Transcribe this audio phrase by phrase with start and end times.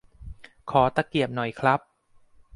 [0.71, 1.79] ขอตะเกียบหน่อยครับ